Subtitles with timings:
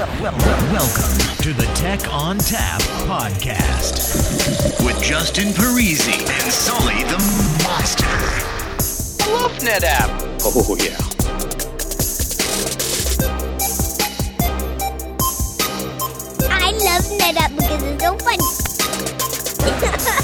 [0.00, 7.18] Welcome to the Tech ONTAP podcast with Justin Parisi and Sully the
[7.62, 8.06] Monster.
[9.20, 10.08] I love NetApp.
[10.42, 10.96] Oh, yeah.
[16.50, 18.48] I love NetApp because it's so funny.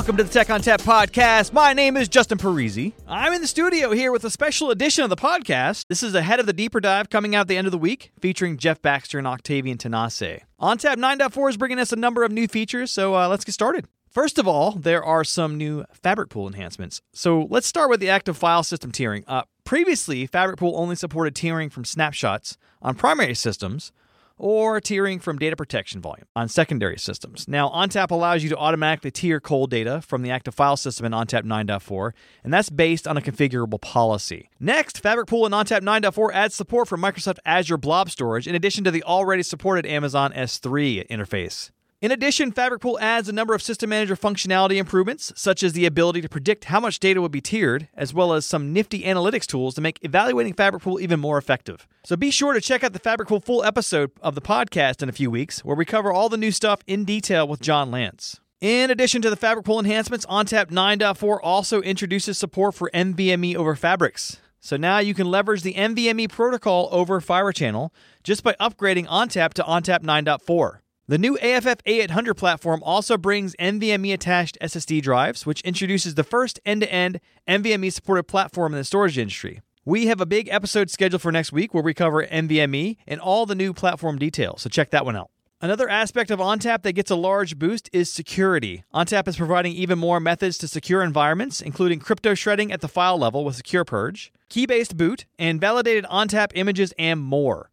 [0.00, 1.52] welcome to the Tech ONTAP podcast.
[1.52, 2.94] My name is Justin Parisi.
[3.06, 5.88] I'm in the studio here with a special edition of the podcast.
[5.88, 8.10] This is ahead of the deeper dive coming out at the end of the week,
[8.18, 10.40] featuring Jeff Baxter and Octavian Tanase.
[10.58, 13.88] ONTAP 9.4 is bringing us a number of new features, so uh, let's get started.
[14.08, 17.02] First of all, there are some new Fabric Pool enhancements.
[17.12, 19.24] So let's start with the active file system tiering.
[19.26, 23.92] Uh, previously, Fabric Pool only supported tiering from snapshots on primary systems,
[24.40, 27.46] or tiering from data protection volume on secondary systems.
[27.46, 31.12] Now, ONTAP allows you to automatically tier cold data from the active file system in
[31.12, 34.48] ONTAP 9.4, and that's based on a configurable policy.
[34.58, 38.82] Next, Fabric Pool in ONTAP 9.4 adds support for Microsoft Azure Blob Storage in addition
[38.84, 41.70] to the already supported Amazon S3 interface.
[42.00, 45.84] In addition, Fabric Pool adds a number of System Manager functionality improvements, such as the
[45.84, 49.44] ability to predict how much data would be tiered, as well as some nifty analytics
[49.44, 51.86] tools to make evaluating Fabric Pool even more effective.
[52.04, 55.10] So be sure to check out the Fabric Pool full episode of the podcast in
[55.10, 58.40] a few weeks, where we cover all the new stuff in detail with John Lantz.
[58.62, 63.76] In addition to the Fabric Pool enhancements, ONTAP 9.4 also introduces support for NVMe over
[63.76, 64.38] Fabrics.
[64.58, 67.92] So now you can leverage the NVMe protocol over Fibre Channel
[68.24, 70.78] just by upgrading ONTAP to ONTAP 9.4.
[71.10, 76.60] The new AFF A800 platform also brings NVMe attached SSD drives, which introduces the first
[76.64, 79.60] end to end NVMe supported platform in the storage industry.
[79.84, 83.44] We have a big episode scheduled for next week where we cover NVMe and all
[83.44, 85.32] the new platform details, so check that one out.
[85.60, 88.84] Another aspect of ONTAP that gets a large boost is security.
[88.94, 93.18] ONTAP is providing even more methods to secure environments, including crypto shredding at the file
[93.18, 97.68] level with Secure Purge, key based boot, and validated ONTAP images, and more.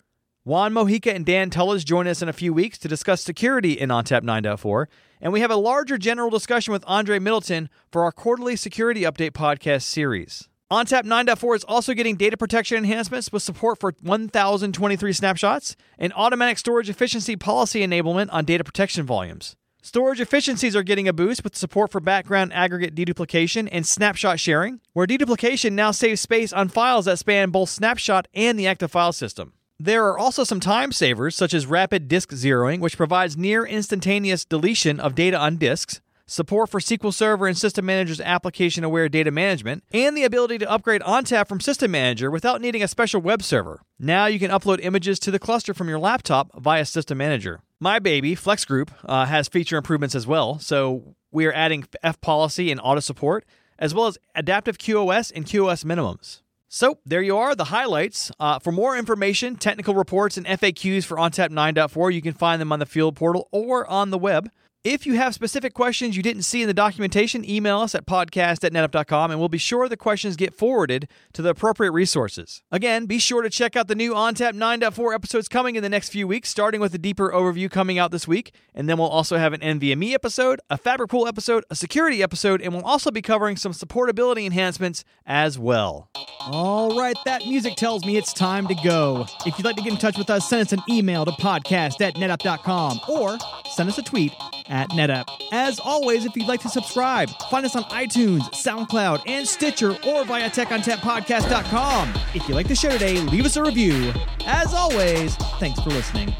[0.48, 3.90] Juan Mojica and Dan Tulledge join us in a few weeks to discuss security in
[3.90, 4.86] ONTAP 9.4,
[5.20, 9.32] and we have a larger general discussion with Andre Middleton for our quarterly security update
[9.32, 10.48] podcast series.
[10.72, 16.58] ONTAP 9.4 is also getting data protection enhancements with support for 1,023 snapshots and automatic
[16.58, 19.58] storage efficiency policy enablement on data protection volumes.
[19.82, 24.80] Storage efficiencies are getting a boost with support for background aggregate deduplication and snapshot sharing,
[24.94, 29.12] where deduplication now saves space on files that span both snapshot and the active file
[29.12, 29.52] system.
[29.80, 34.44] There are also some time savers, such as rapid disk zeroing, which provides near instantaneous
[34.44, 39.30] deletion of data on disks, support for SQL Server and System Manager's application aware data
[39.30, 43.44] management, and the ability to upgrade ONTAP from System Manager without needing a special web
[43.44, 43.84] server.
[44.00, 47.62] Now you can upload images to the cluster from your laptop via System Manager.
[47.80, 52.20] My baby, Flex Group, uh, has feature improvements as well, so we are adding F
[52.20, 53.46] policy and auto support,
[53.78, 56.42] as well as adaptive QoS and QoS minimums.
[56.70, 58.30] So there you are, the highlights.
[58.40, 62.74] Uh, for more information, technical reports, and FAQs for ONTAP 9.4, you can find them
[62.74, 64.50] on the field portal or on the web.
[64.90, 68.64] If you have specific questions you didn't see in the documentation, email us at podcast
[68.64, 72.64] at netapp.com and we'll be sure the questions get forwarded to the appropriate resources.
[72.72, 76.08] Again, be sure to check out the new ONTAP 9.4 episodes coming in the next
[76.08, 78.54] few weeks, starting with a deeper overview coming out this week.
[78.74, 82.62] And then we'll also have an NVMe episode, a Fabric Pool episode, a security episode,
[82.62, 86.10] and we'll also be covering some supportability enhancements as well.
[86.40, 89.26] All right, that music tells me it's time to go.
[89.46, 92.00] If you'd like to get in touch with us, send us an email to podcast
[92.00, 94.32] at netapp.com or send us a tweet
[94.70, 95.30] at NetApp.
[95.52, 100.26] As always, if you'd like to subscribe, find us on iTunes, SoundCloud, and Stitcher, or
[100.26, 102.14] via TechOnTapPodcast.com.
[102.34, 104.14] If you like the show today, leave us a review.
[104.46, 106.34] As always, thanks for listening.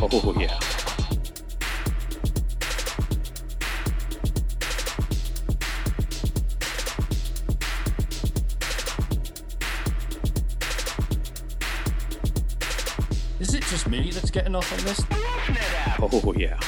[0.00, 0.58] Oh, yeah.
[13.58, 15.00] It just me that's getting off on this?
[16.00, 16.58] Oh, yeah.